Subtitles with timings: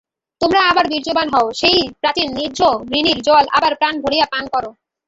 [0.41, 4.63] তোমরা আবার বীর্যবান হও, সেই প্রাচীন নির্ঝরিণীর জল আবার প্রাণ ভরিয়া পান কর।